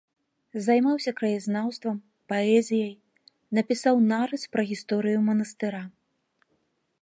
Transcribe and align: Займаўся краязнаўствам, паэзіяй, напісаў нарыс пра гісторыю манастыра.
Займаўся 0.67 1.11
краязнаўствам, 1.19 1.99
паэзіяй, 2.33 2.93
напісаў 3.59 3.95
нарыс 4.11 4.43
пра 4.57 4.61
гісторыю 4.71 5.19
манастыра. 5.29 5.83